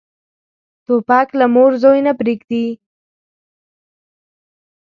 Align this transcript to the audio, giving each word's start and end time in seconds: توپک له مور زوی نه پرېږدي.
توپک 0.85 1.27
له 1.39 1.45
مور 1.53 1.71
زوی 1.83 1.99
نه 2.07 2.13
پرېږدي. 2.19 2.65